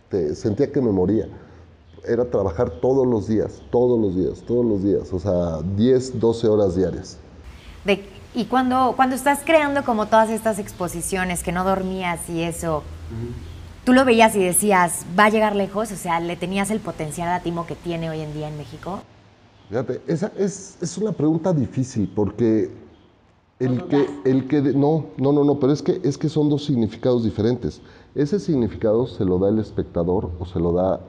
[0.09, 1.29] te, sentía que me moría.
[2.05, 5.13] Era trabajar todos los días, todos los días, todos los días.
[5.13, 7.17] O sea, 10, 12 horas diarias.
[7.85, 12.83] De, y cuando, cuando estás creando como todas estas exposiciones, que no dormías y eso
[13.83, 17.29] tú lo veías y decías, va a llegar lejos, o sea, le tenías el potencial
[17.29, 18.99] a Timo que tiene hoy en día en México?
[19.69, 22.69] Fíjate, esa es, es una pregunta difícil porque
[23.59, 26.65] el que, el que no, no, no, no, pero es que, es que son dos
[26.65, 27.81] significados diferentes.
[28.15, 30.99] Ese significado se lo da el espectador o se lo da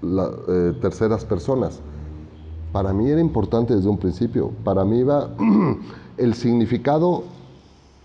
[0.00, 1.80] la, eh, terceras personas.
[2.72, 4.52] Para mí era importante desde un principio.
[4.64, 5.28] Para mí iba,
[6.18, 7.24] el significado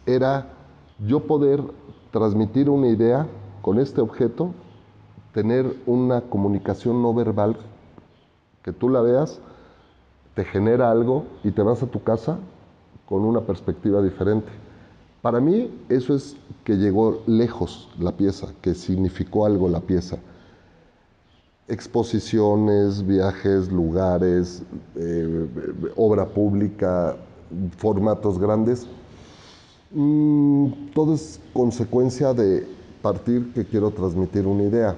[0.06, 0.48] era
[1.00, 1.62] yo poder
[2.12, 3.28] transmitir una idea
[3.62, 4.54] con este objeto
[5.34, 7.58] tener una comunicación no verbal
[8.62, 9.40] que tú la veas,
[10.36, 12.38] te genera algo y te vas a tu casa
[13.08, 14.50] con una perspectiva diferente.
[15.22, 20.18] Para mí eso es que llegó lejos la pieza, que significó algo la pieza.
[21.68, 24.64] Exposiciones, viajes, lugares,
[24.96, 25.48] eh,
[25.96, 27.16] obra pública,
[27.78, 28.88] formatos grandes,
[29.92, 32.68] mm, todo es consecuencia de
[33.02, 34.96] partir que quiero transmitir una idea.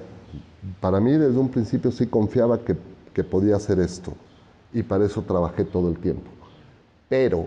[0.80, 2.76] Para mí desde un principio sí confiaba que,
[3.12, 4.12] que podía hacer esto
[4.72, 6.30] y para eso trabajé todo el tiempo.
[7.08, 7.46] Pero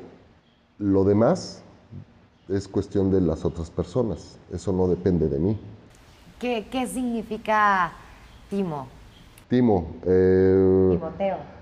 [0.77, 1.63] lo demás
[2.47, 5.57] es cuestión de las otras personas, eso no depende de mí.
[6.39, 7.91] ¿Qué, qué significa
[8.49, 8.87] Timo?
[9.49, 9.87] Timo.
[10.05, 11.58] Eh, Timoteo.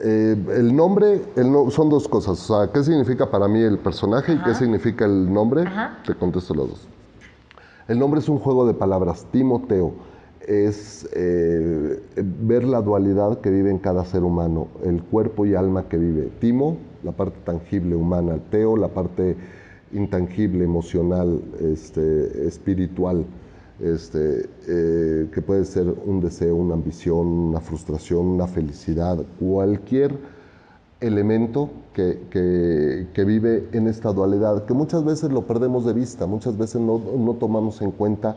[0.00, 2.50] Eh, el nombre el son dos cosas.
[2.50, 5.64] O sea, ¿qué significa para mí el personaje y qué significa el nombre?
[6.06, 6.88] Te contesto los dos.
[7.88, 9.92] El nombre es un juego de palabras, Timoteo.
[10.46, 15.88] Es eh, ver la dualidad que vive en cada ser humano, el cuerpo y alma
[15.88, 16.30] que vive.
[16.40, 19.36] Timo, la parte tangible humana, Teo, la parte
[19.92, 23.24] intangible, emocional, este, espiritual,
[23.82, 30.16] este, eh, que puede ser un deseo, una ambición, una frustración, una felicidad, cualquier
[31.00, 36.80] elemento que, vive en esta dualidad, que muchas veces lo perdemos de vista, muchas veces
[36.80, 37.00] no,
[37.40, 38.36] tomamos en cuenta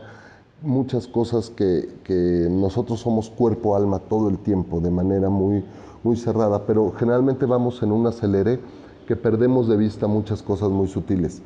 [0.62, 5.64] muchas cosas que, nosotros somos cuerpo, alma todo el tiempo, de manera muy,
[6.02, 8.58] muy cerrada, pero generalmente vamos en un acelere
[9.06, 11.40] que perdemos de vista muchas cosas muy sutiles.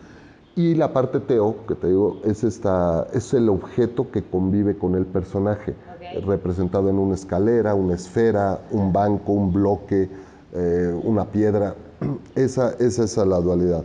[0.57, 4.95] Y la parte teo, que te digo, es, esta, es el objeto que convive con
[4.97, 5.75] el personaje,
[6.25, 10.11] representado en una escalera, una esfera, un banco, un bloque,
[10.53, 11.77] eh, una piedra.
[12.35, 13.85] Esa, esa es la dualidad.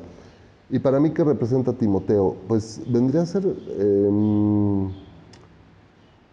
[0.69, 2.35] ¿Y para mí qué representa Timoteo?
[2.47, 3.45] Pues vendría a ser,
[3.77, 4.89] em,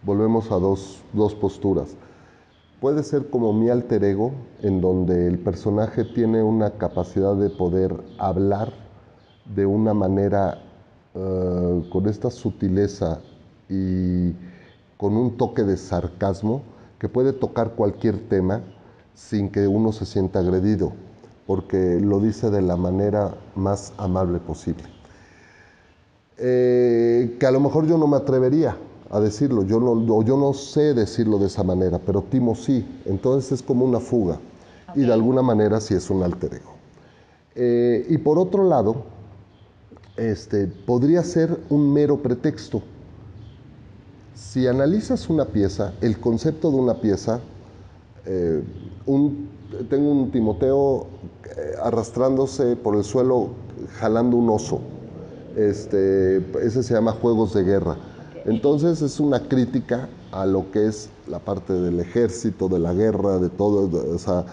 [0.02, 1.94] volvemos a dos, dos posturas.
[2.80, 7.94] Puede ser como mi alter ego, en donde el personaje tiene una capacidad de poder
[8.18, 8.81] hablar
[9.44, 10.59] de una manera
[11.14, 13.20] eh, con esta sutileza
[13.68, 14.33] y
[14.96, 16.62] con un toque de sarcasmo
[16.98, 18.61] que puede tocar cualquier tema
[19.14, 20.92] sin que uno se sienta agredido,
[21.46, 24.85] porque lo dice de la manera más amable posible.
[26.38, 28.76] Eh, que a lo mejor yo no me atrevería
[29.11, 33.52] a decirlo, yo no, yo no sé decirlo de esa manera, pero Timo sí, entonces
[33.52, 34.38] es como una fuga
[34.94, 36.72] y de alguna manera sí es un alter ego.
[37.55, 39.05] Eh, y por otro lado,
[40.22, 42.82] este, podría ser un mero pretexto.
[44.35, 47.40] Si analizas una pieza, el concepto de una pieza,
[48.24, 48.62] eh,
[49.90, 51.06] tengo un Timoteo
[51.44, 53.48] eh, arrastrándose por el suelo
[53.98, 54.80] jalando un oso.
[55.56, 57.96] Este, ese se llama Juegos de Guerra.
[58.44, 63.38] Entonces es una crítica a lo que es la parte del ejército, de la guerra,
[63.38, 64.44] de todo, o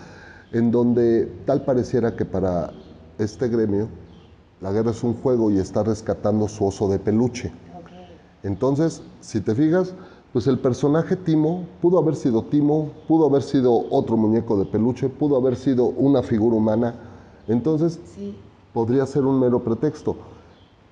[0.52, 2.72] en donde tal pareciera que para
[3.20, 3.88] este gremio
[4.62, 7.52] la guerra es un juego y está rescatando su oso de peluche.
[8.44, 9.94] Entonces, si te fijas,
[10.34, 15.10] pues el personaje Timo pudo haber sido Timo, pudo haber sido otro muñeco de peluche,
[15.10, 16.96] pudo haber sido una figura humana.
[17.48, 18.00] Entonces,
[18.74, 20.16] podría ser un mero pretexto.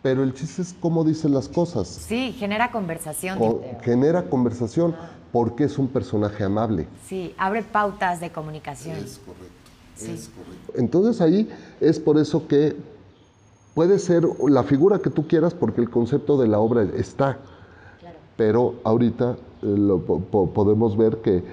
[0.01, 1.87] Pero el chiste es cómo dicen las cosas.
[1.87, 3.37] Sí, genera conversación.
[3.81, 4.95] genera conversación
[5.31, 6.87] porque es un personaje amable.
[7.05, 8.95] Sí, abre pautas de comunicación.
[8.95, 9.45] Es correcto.
[9.97, 10.73] Es correcto.
[10.75, 11.49] Entonces ahí
[11.81, 12.75] es por eso que
[13.77, 17.37] Puede ser la figura que tú quieras porque el concepto de la obra está,
[18.35, 20.01] pero ahorita eh,
[20.51, 21.43] podemos ver que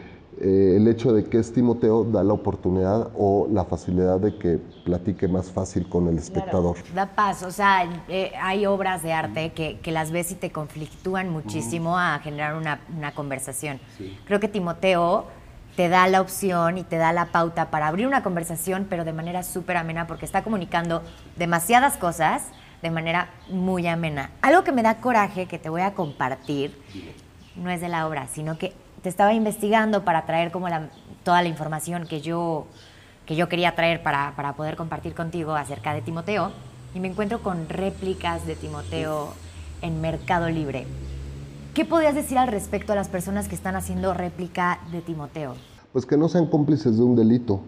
[0.41, 4.59] eh, el hecho de que es Timoteo da la oportunidad o la facilidad de que
[4.87, 6.79] platique más fácil con el espectador.
[6.95, 11.29] Da paz, o sea, eh, hay obras de arte que, las ves y te conflictúan
[11.29, 12.81] muchísimo a generar una,
[13.15, 13.81] conversación.
[14.25, 15.27] Creo que Timoteo
[15.77, 19.13] te da la opción y te da la pauta para abrir una conversación, pero de
[19.13, 21.03] manera súper amena, porque está comunicando
[21.37, 22.45] demasiadas cosas
[22.83, 24.31] de manera muy amena.
[24.43, 26.79] Algo que me da coraje, que te voy a compartir,
[27.57, 30.69] no es de la obra, sino que te estaba investigando para traer como
[31.23, 32.67] toda la información que yo,
[33.27, 36.53] que yo quería traer para, para poder compartir contigo acerca de Timoteo,
[36.95, 39.35] y me encuentro con réplicas de Timoteo
[39.83, 40.87] en Mercado Libre.
[41.75, 45.55] ¿Qué podrías decir al respecto a las personas que están haciendo réplica de Timoteo?
[45.93, 47.63] Pues que no sean cómplices de un delito,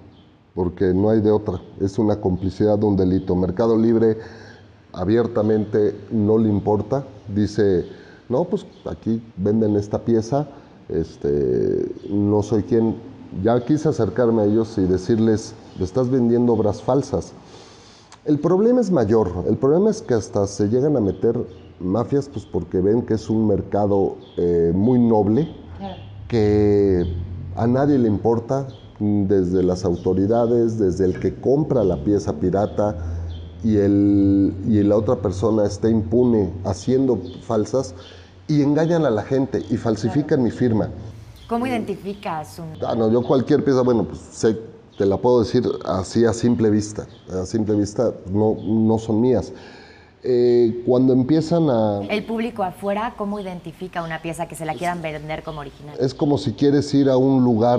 [0.54, 1.60] porque no hay de otra.
[1.80, 3.34] Es una complicidad de un delito.
[3.34, 4.18] Mercado Libre
[4.92, 7.04] abiertamente no le importa.
[7.34, 7.84] Dice,
[8.28, 10.46] no, pues aquí venden esta pieza,
[10.88, 12.94] este, no soy quien.
[13.42, 17.32] Ya quise acercarme a ellos y decirles, le estás vendiendo obras falsas.
[18.24, 21.44] El problema es mayor, el problema es que hasta se llegan a meter
[21.80, 25.48] mafias, pues porque ven que es un mercado eh, muy noble,
[26.28, 27.06] que
[27.54, 28.66] a nadie le importa,
[28.98, 32.96] desde las autoridades, desde el que compra la pieza pirata
[33.62, 37.94] y, el, y la otra persona está impune haciendo falsas
[38.48, 40.88] y engañan a la gente y falsifican mi firma.
[41.48, 42.72] ¿Cómo identificas un...?
[42.84, 44.58] Ah, no, yo cualquier pieza, bueno, pues sé,
[44.96, 47.06] te la puedo decir así a simple vista.
[47.30, 49.52] A simple vista no, no son mías.
[50.28, 52.00] Eh, cuando empiezan a...
[52.08, 55.94] El público afuera, ¿cómo identifica una pieza que se la quieran vender como original?
[56.00, 57.78] Es como si quieres ir a un lugar,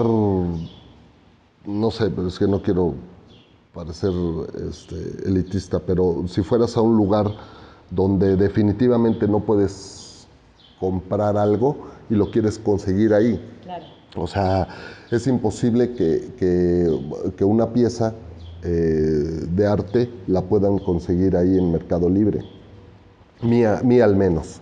[1.66, 2.94] no sé, pero es que no quiero
[3.74, 4.14] parecer
[4.66, 7.30] este, elitista, pero si fueras a un lugar
[7.90, 10.26] donde definitivamente no puedes
[10.80, 11.76] comprar algo
[12.10, 13.46] y lo quieres conseguir ahí.
[13.64, 13.86] Claro.
[14.16, 14.70] O sea,
[15.12, 16.34] es imposible que,
[17.36, 18.14] que una pieza
[18.64, 22.42] eh, de arte la puedan conseguir ahí en Mercado Libre.
[23.42, 24.62] Mía, mía al menos.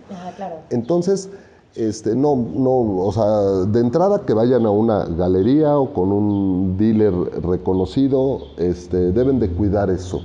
[0.70, 1.30] Entonces,
[1.74, 6.76] este, no, no, o sea, de entrada que vayan a una galería o con un
[6.76, 10.22] dealer reconocido, este, deben de cuidar eso.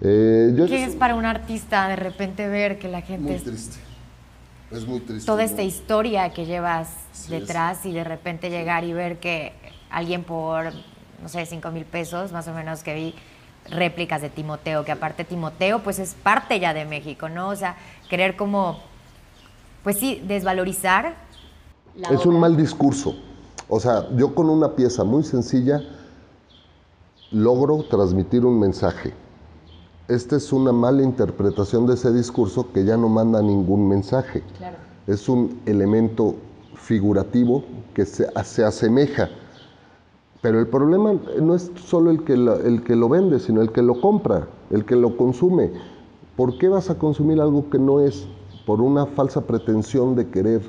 [0.00, 3.32] Eh, ¿Qué es para un artista de repente ver que la gente...
[3.32, 3.76] Muy triste.
[4.70, 5.26] Es muy triste.
[5.26, 6.88] Toda esta historia que llevas
[7.28, 9.52] detrás y de repente llegar y ver que
[9.90, 10.72] alguien por
[11.22, 13.14] no sé, 5 mil pesos, más o menos que vi
[13.70, 17.48] réplicas de Timoteo, que aparte Timoteo pues es parte ya de México, ¿no?
[17.48, 17.76] O sea,
[18.08, 18.78] querer como,
[19.82, 21.16] pues sí, desvalorizar.
[22.10, 23.16] es un mal discurso.
[23.68, 25.80] O sea, yo con una pieza muy sencilla
[27.32, 29.12] logro transmitir un mensaje.
[30.08, 34.44] Esta es una mala interpretación de ese discurso que ya no manda ningún mensaje.
[35.08, 36.36] Es un elemento
[36.76, 39.28] figurativo que se, se asemeja
[40.42, 43.72] pero el problema no es solo el que, lo, el que lo vende, sino el
[43.72, 45.72] que lo compra, el que lo consume.
[46.36, 48.28] ¿Por qué vas a consumir algo que no es?
[48.66, 50.62] Por una falsa pretensión de querer,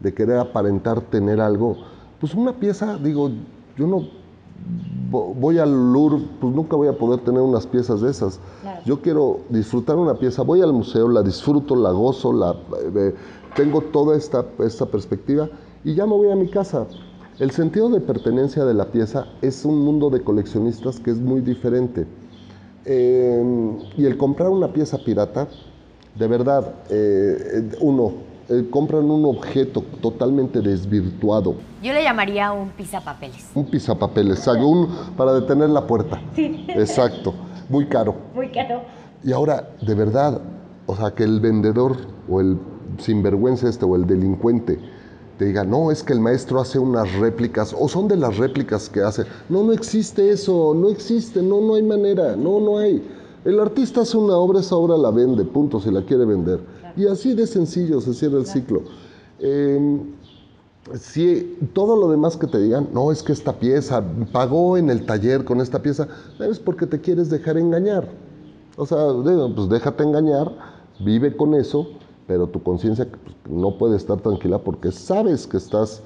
[0.00, 1.76] de querer aparentar tener algo.
[2.20, 3.30] Pues una pieza, digo,
[3.76, 4.02] yo no
[5.10, 8.40] voy al Louvre, pues nunca voy a poder tener unas piezas de esas.
[8.84, 12.56] Yo quiero disfrutar una pieza, voy al museo, la disfruto, la gozo, la,
[12.96, 13.14] eh,
[13.54, 15.48] tengo toda esta, esta perspectiva
[15.84, 16.86] y ya me voy a mi casa.
[17.40, 21.40] El sentido de pertenencia de la pieza es un mundo de coleccionistas que es muy
[21.40, 22.06] diferente.
[22.84, 25.48] Em, y el comprar una pieza pirata,
[26.14, 28.12] de verdad, eh, uno,
[28.48, 31.56] eh, compran un objeto totalmente desvirtuado.
[31.82, 33.50] Yo le llamaría un pisapapeles.
[33.52, 36.20] Un pisapapeles, un para detener la puerta.
[36.36, 36.64] Sí.
[36.68, 37.34] Exacto,
[37.68, 38.14] muy caro.
[38.32, 38.82] Muy caro.
[39.24, 40.40] Y ahora, de verdad,
[40.86, 41.96] o sea, que el vendedor
[42.28, 42.58] o el
[42.98, 44.78] sinvergüenza este o el delincuente
[45.38, 48.88] te diga, no, es que el maestro hace unas réplicas, o son de las réplicas
[48.88, 49.24] que hace.
[49.48, 53.02] No, no existe eso, no existe, no, no hay manera, no, no hay.
[53.44, 56.60] El artista hace una obra, esa obra la vende, punto, si la quiere vender.
[56.96, 58.82] Y así de sencillo se cierra el ciclo.
[59.40, 60.12] Em,
[60.94, 65.04] si todo lo demás que te digan, no, es que esta pieza pagó en el
[65.04, 66.06] taller con esta pieza,
[66.38, 68.08] es porque te quieres dejar engañar.
[68.76, 68.98] O sea,
[69.54, 70.52] pues déjate engañar,
[71.00, 71.88] vive con eso
[72.26, 76.02] pero tu conciencia pues, no puede estar tranquila porque sabes que estás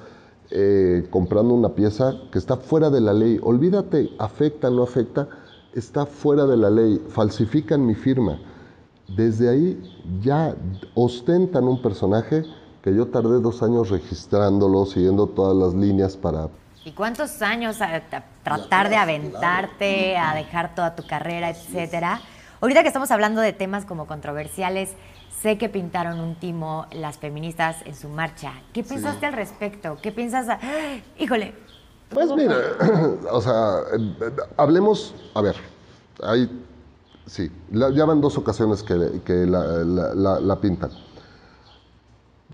[0.51, 3.39] eh, comprando una pieza que está fuera de la ley.
[3.41, 5.27] Olvídate, afecta, no afecta,
[5.73, 8.39] está fuera de la ley, falsifican mi firma.
[9.07, 10.55] Desde ahí ya
[10.95, 12.43] ostentan un personaje
[12.83, 16.47] que yo tardé dos años registrándolo, siguiendo todas las líneas para...
[16.85, 18.01] ¿Y cuántos años a,
[18.43, 22.21] tratar de aventarte, a dejar toda tu carrera, etcétera?
[22.61, 24.93] Ahorita que estamos hablando de temas como controversiales,
[25.41, 28.51] Sé que pintaron un timo las feministas en su marcha.
[28.73, 29.97] ¿Qué pensaste al respecto?
[30.01, 30.59] ¿Qué piensas?
[31.19, 31.55] Híjole.
[32.09, 32.57] Pues mira,
[33.31, 33.77] o sea,
[34.57, 35.55] hablemos, a ver,
[36.23, 36.49] hay,
[37.25, 38.95] sí, ya van dos ocasiones que,
[39.45, 40.91] la, pintan.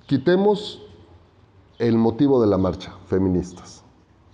[0.06, 0.84] Quitemos
[1.80, 3.82] el motivo de la marcha, feministas.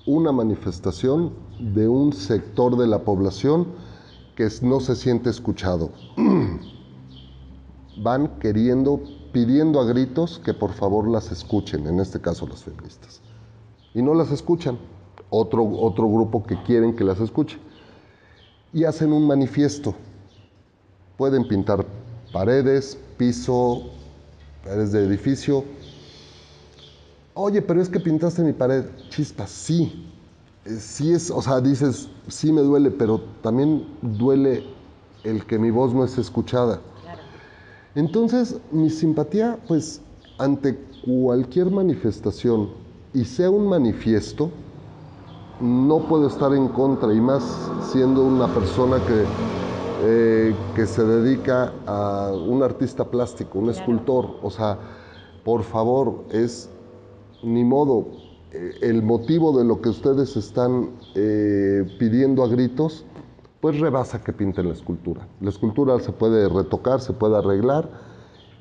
[0.05, 3.67] Una manifestación de un sector de la población
[4.35, 5.91] que no se siente escuchado.
[8.01, 13.21] van queriendo, pidiendo a gritos que por favor las escuchen, en este caso las feministas.
[13.93, 14.77] Y no las escuchan,
[15.29, 17.57] otro, otro grupo que quieren que las escuche.
[18.73, 19.93] Y hacen un manifiesto.
[21.17, 21.85] Pueden pintar
[22.31, 23.83] paredes, piso,
[24.63, 25.63] paredes de edificio.
[27.33, 28.85] Oye, pero es que pintaste mi pared.
[29.09, 30.07] Chispa, sí.
[30.65, 34.63] Eh, sí es, o sea, dices, sí me duele, pero también duele
[35.23, 36.81] el que mi voz no es escuchada.
[37.95, 40.01] Entonces, mi simpatía, pues,
[40.37, 42.69] ante cualquier manifestación
[43.13, 44.49] y sea un manifiesto,
[45.59, 47.43] no puedo estar en contra, y más
[47.91, 49.25] siendo una persona que,
[50.03, 54.37] eh, que se dedica a un artista plástico, un escultor.
[54.41, 54.79] O sea,
[55.43, 56.69] por favor, es
[57.43, 58.07] ni modo.
[58.53, 63.05] Eh, el motivo de lo que ustedes están eh, pidiendo a gritos
[63.61, 65.27] pues rebasa que pinten la escultura.
[65.39, 67.87] La escultura se puede retocar, se puede arreglar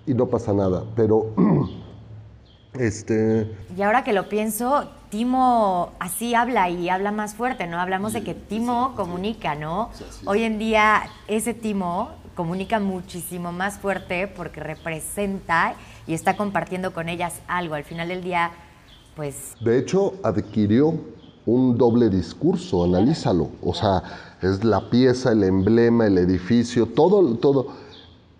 [0.06, 1.34] y no pasa nada, pero
[2.74, 3.56] este...
[3.76, 7.80] Y ahora que lo pienso, Timo así habla y habla más fuerte, ¿no?
[7.80, 9.90] Hablamos de que Timo comunica, ¿no?
[10.26, 15.74] Hoy en día ese Timo comunica muchísimo más fuerte porque representa
[16.06, 17.74] y está compartiendo con ellas algo.
[17.74, 18.52] Al final del día,
[19.16, 19.54] pues...
[19.60, 20.94] De hecho, adquirió
[21.46, 23.50] un doble discurso, analízalo.
[23.62, 24.02] O sea,
[24.42, 27.68] es la pieza, el emblema, el edificio, todo, todo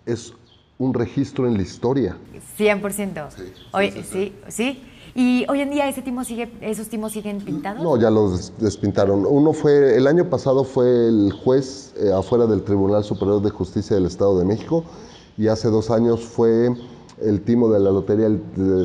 [0.05, 0.33] es
[0.77, 2.17] un registro en la historia.
[2.57, 3.29] 100%.
[3.31, 4.81] Sí, sí, sí,
[5.13, 7.83] ¿Y hoy en día ese timo sigue, esos timos siguen pintados?
[7.83, 9.25] No, ya los despintaron.
[9.25, 13.95] Uno fue, el año pasado fue el juez eh, afuera del Tribunal Superior de Justicia
[13.95, 14.85] del Estado de México
[15.37, 16.69] y hace dos años fue
[17.21, 18.29] el timo de la lotería,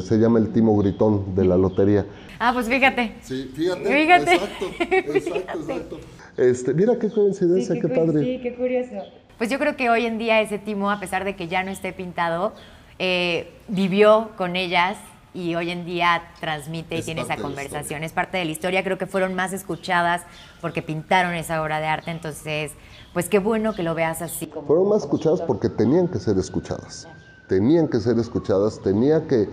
[0.02, 2.04] se llama el timo gritón de la lotería.
[2.38, 3.14] Ah, pues fíjate.
[3.22, 3.84] Sí, fíjate.
[3.84, 4.34] Fíjate.
[4.34, 5.96] Exacto, exacto, exacto.
[6.36, 8.22] Este, mira qué coincidencia, qué, padre.
[8.22, 8.94] Sí, qué curioso.
[9.38, 11.70] Pues yo creo que hoy en día ese timo, a pesar de que ya no
[11.70, 12.52] esté pintado,
[12.98, 14.96] eh, vivió con ellas
[15.34, 18.02] y hoy en día transmite y tiene esa conversación.
[18.02, 20.22] Es parte de la historia, creo que fueron más escuchadas
[20.62, 22.72] porque pintaron esa obra de arte, entonces,
[23.12, 24.46] pues qué bueno que lo veas así.
[24.46, 27.06] Como fueron más escuchadas porque tenían que ser escuchadas,
[27.48, 29.48] tenían que ser escuchadas, tenía que,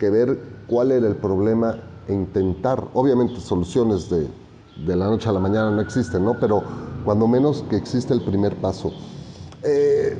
[0.00, 1.78] que ver cuál era el problema
[2.08, 4.26] e intentar, obviamente soluciones de,
[4.86, 6.38] de, la noche a la mañana no existen, ¿no?
[6.38, 6.62] Pero
[7.04, 8.92] cuando menos que existe el primer paso.
[9.62, 10.16] Eh,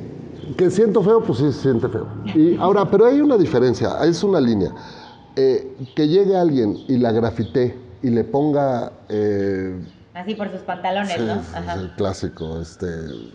[0.57, 2.07] que siento feo, pues sí se siente feo.
[2.35, 4.73] Y ahora, pero hay una diferencia, es una línea.
[5.35, 8.91] Eh, que llegue alguien y la grafite y le ponga...
[9.09, 9.79] Eh,
[10.13, 11.33] Así por sus pantalones, ¿no?
[11.33, 11.75] Ajá.
[11.75, 12.59] Es el clásico.
[12.59, 12.87] Este,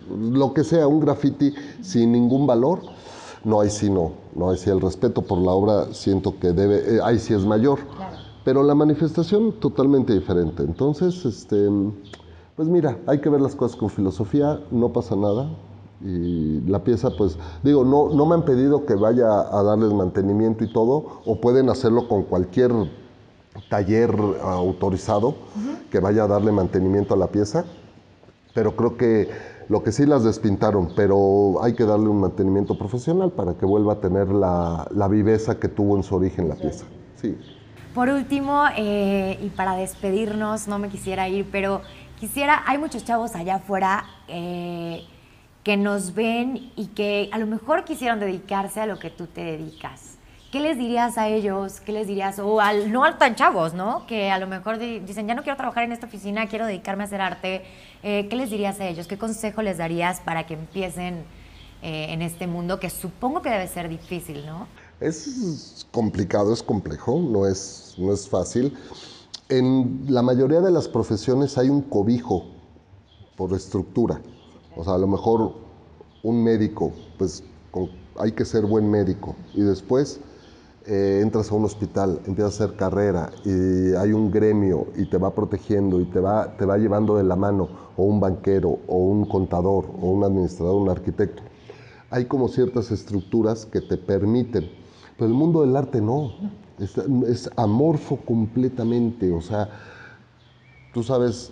[0.09, 2.81] lo que sea, un graffiti sin ningún valor,
[3.43, 4.11] no hay sí no.
[4.35, 7.45] No hay sí el respeto por la obra, siento que debe, eh, ahí sí es
[7.45, 7.79] mayor.
[7.95, 8.24] Claro.
[8.45, 10.61] Pero la manifestación totalmente diferente.
[10.61, 11.67] Entonces, este,
[12.55, 15.49] pues mira, hay que ver las cosas con filosofía, no pasa nada.
[15.99, 20.63] Y la pieza, pues, digo, no, no me han pedido que vaya a darles mantenimiento
[20.63, 22.71] y todo, o pueden hacerlo con cualquier
[23.69, 25.33] taller autorizado
[25.89, 27.65] que vaya a darle mantenimiento a la pieza.
[28.53, 29.27] Pero creo que
[29.69, 33.93] lo que sí las despintaron, pero hay que darle un mantenimiento profesional para que vuelva
[33.93, 36.85] a tener la, la viveza que tuvo en su origen la pieza.
[37.15, 37.35] Sí.
[37.95, 41.81] Por último, eh, y para despedirnos, no me quisiera ir, pero
[42.19, 45.05] quisiera, hay muchos chavos allá afuera eh,
[45.63, 49.45] que nos ven y que a lo mejor quisieran dedicarse a lo que tú te
[49.45, 50.17] dedicas.
[50.51, 51.79] ¿Qué les dirías a ellos?
[51.79, 52.37] ¿Qué les dirías?
[52.39, 54.05] O al, no al tan chavos, ¿no?
[54.07, 57.05] Que a lo mejor dicen, ya no quiero trabajar en esta oficina, quiero dedicarme a
[57.05, 57.63] hacer arte.
[58.03, 59.07] Eh, ¿Qué les dirías a ellos?
[59.07, 61.23] ¿Qué consejo les darías para que empiecen
[61.81, 64.67] en este mundo que supongo que debe ser difícil, ¿no?
[65.01, 68.73] Es complicado, es complejo, no es, no es fácil.
[69.49, 72.45] En la mayoría de las profesiones hay un cobijo
[73.35, 74.21] por estructura.
[74.77, 75.53] O sea, a lo mejor
[76.23, 77.43] un médico, pues
[78.17, 79.35] hay que ser buen médico.
[79.53, 80.21] Y después
[80.85, 85.17] eh, entras a un hospital, empiezas a hacer carrera y hay un gremio y te
[85.17, 87.67] va protegiendo y te va, te va llevando de la mano,
[87.97, 91.43] o un banquero, o un contador, o un administrador, un arquitecto.
[92.11, 94.69] Hay como ciertas estructuras que te permiten
[95.17, 96.31] pero el mundo del arte no,
[96.79, 99.69] es, amorfo completamente, o sea,
[100.93, 101.51] tú sabes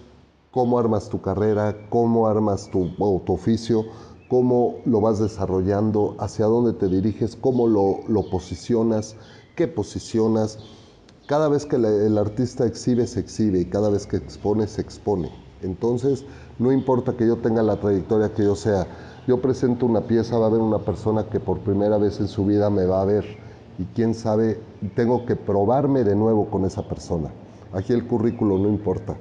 [0.52, 2.90] cómo armas tu carrera, cómo armas tu,
[3.26, 3.86] tu oficio,
[4.30, 9.16] cómo lo vas desarrollando, hacia dónde te diriges, cómo lo, lo posicionas,
[9.56, 10.60] qué posicionas.
[11.28, 15.32] Cada vez que el artista exhibe, se exhibe y cada vez que expone, se expone.
[15.62, 16.26] Entonces,
[16.60, 18.86] no importa que yo tenga la trayectoria que yo sea,
[19.26, 22.46] yo presento una pieza, va a haber una persona que por primera vez en su
[22.46, 23.43] vida me va a ver
[23.78, 24.60] y quién sabe,
[24.96, 27.30] tengo que probarme de nuevo con esa persona.
[27.72, 29.16] Aquí el currículo no importa.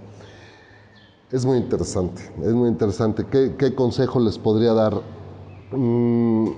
[1.31, 3.25] Es muy interesante, es muy interesante.
[3.27, 5.01] ¿Qué, consejo les podría dar?
[5.71, 6.49] Mm,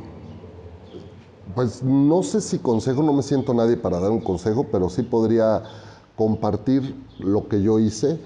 [1.55, 5.05] pues no sé si consejo, no me siento nadie para dar un consejo, pero sí
[5.05, 5.63] podría
[6.17, 8.19] compartir lo que yo hice.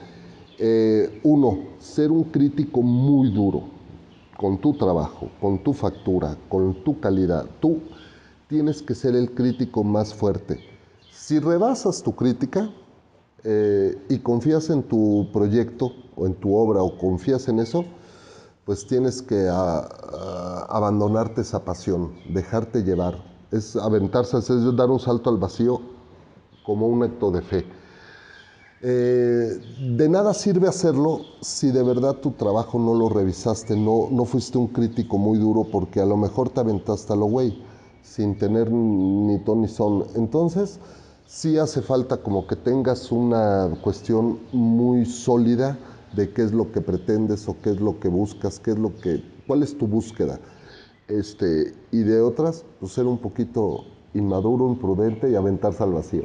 [0.59, 3.65] Eh, uno, ser un crítico muy duro
[4.39, 7.45] con tu trabajo, con tu factura, con tu calidad.
[7.61, 7.81] Tú
[8.49, 10.59] tienes que ser el crítico más fuerte.
[11.13, 12.71] Si rebasas tu crítica
[13.45, 17.85] eh, y confías en tu proyecto o en tu obra o confías en eso,
[18.65, 19.49] pues tienes que
[20.69, 23.23] abandonarte esa pasión, dejarte llevar.
[23.51, 25.81] Es aventarse, es dar un salto al vacío
[26.65, 27.67] como un acto de fe.
[28.81, 29.59] Eh,
[29.97, 34.57] de nada sirve hacerlo si de verdad tu trabajo no lo revisaste, no, no fuiste
[34.57, 37.68] un crítico muy duro porque a lo mejor te aventaste a lo güey
[38.03, 40.05] sin tener ni ton ni son.
[40.17, 40.81] Entonces,
[41.27, 45.79] sí hace falta como que tengas una cuestión muy sólida
[46.13, 48.97] de qué es lo que pretendes o qué es lo que buscas, qué es lo
[48.97, 50.41] que, cuál es tu búsqueda.
[51.07, 53.85] Este, y de otras, pues ser un poquito
[54.15, 56.25] inmaduro, imprudente y aventarse al vacío.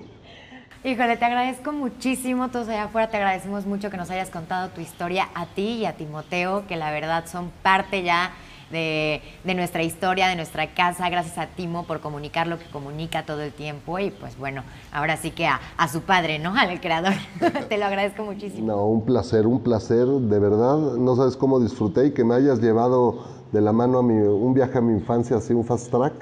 [0.86, 4.82] Híjole, te agradezco muchísimo, todos allá afuera te agradecemos mucho que nos hayas contado tu
[4.82, 8.32] historia a ti y a Timoteo, que la verdad son parte ya
[8.74, 11.10] de, nuestra historia, de nuestra casa.
[11.10, 15.16] Gracias a Timo por comunicar lo que comunica todo el tiempo y pues bueno, ahora
[15.16, 16.54] sí que a, su padre, ¿no?
[16.58, 17.14] Al creador.
[17.70, 18.68] Te lo agradezco muchísimo.
[18.68, 20.98] No, un placer, un placer, de verdad.
[20.98, 24.54] No sabes cómo disfruté y que me hayas llevado de la mano a mi, un
[24.54, 26.14] viaje a mi infancia, así un fast track.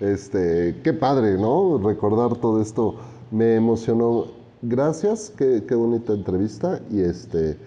[0.00, 1.78] Este, qué padre, ¿no?
[1.82, 2.96] Recordar todo esto
[3.30, 4.26] me emocionó.
[4.62, 7.58] Gracias, qué, qué bonita entrevista y este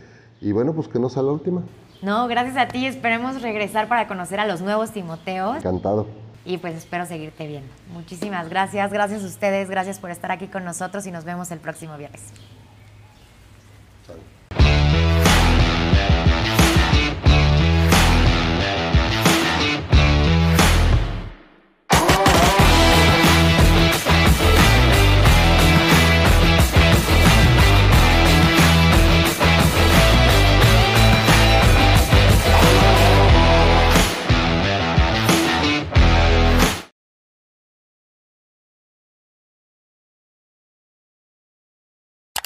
[0.41, 1.63] y bueno, pues que no sea la última.
[2.01, 2.85] No, gracias a ti.
[2.85, 5.57] Esperemos regresar para conocer a los nuevos Timoteos.
[5.57, 6.07] Encantado.
[6.45, 7.63] Y pues espero seguirte bien.
[7.93, 8.91] Muchísimas gracias.
[8.91, 9.69] Gracias a ustedes.
[9.69, 12.23] Gracias por estar aquí con nosotros y nos vemos el próximo viernes.